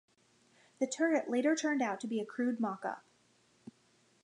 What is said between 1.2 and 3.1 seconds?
later turned out to be a crude mock-up.